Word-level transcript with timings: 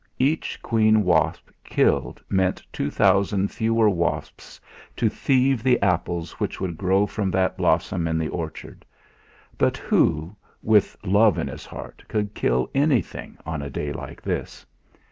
Each 0.17 0.59
queen 0.63 1.03
wasp 1.03 1.51
killed 1.63 2.23
meant 2.27 2.63
two 2.73 2.89
thousand 2.89 3.49
fewer 3.49 3.87
wasps 3.87 4.59
to 4.95 5.09
thieve 5.09 5.61
the 5.61 5.79
apples 5.79 6.39
which 6.39 6.59
would 6.59 6.75
grow 6.75 7.05
from 7.05 7.29
that 7.29 7.55
blossom 7.55 8.07
in 8.07 8.17
the 8.17 8.29
orchard; 8.29 8.83
but 9.59 9.77
who, 9.77 10.35
with 10.63 10.97
love 11.03 11.37
in 11.37 11.47
his 11.47 11.67
heart, 11.67 12.03
could 12.07 12.33
kill 12.33 12.67
anything 12.73 13.37
on 13.45 13.61
a 13.61 13.69
day 13.69 13.93
like 13.93 14.23
this? 14.23 14.65